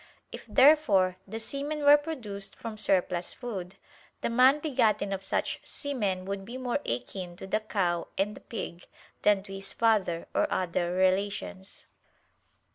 If 0.31 0.47
therefore, 0.47 1.17
the 1.27 1.39
semen 1.39 1.83
were 1.83 1.95
produced 1.95 2.55
from 2.55 2.75
surplus 2.75 3.35
food, 3.35 3.75
the 4.21 4.31
man 4.31 4.57
begotten 4.59 5.13
of 5.13 5.23
such 5.23 5.59
semen 5.63 6.25
would 6.25 6.43
be 6.43 6.57
more 6.57 6.79
akin 6.87 7.35
to 7.37 7.45
the 7.45 7.59
cow 7.59 8.07
and 8.17 8.35
the 8.35 8.39
pig, 8.41 8.87
than 9.21 9.43
to 9.43 9.53
his 9.53 9.73
father 9.73 10.25
or 10.33 10.47
other 10.51 10.91
relations. 10.93 11.85